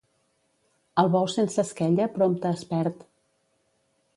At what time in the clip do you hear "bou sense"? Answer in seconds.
1.17-1.61